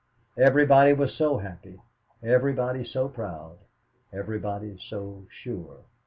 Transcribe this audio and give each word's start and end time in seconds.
Everybody 0.39 0.93
was 0.93 1.13
so 1.13 1.37
happy, 1.37 1.79
everybody 2.23 2.83
so 2.83 3.07
proud, 3.07 3.59
everybody 4.11 4.79
so 4.89 5.27
sure. 5.43 5.81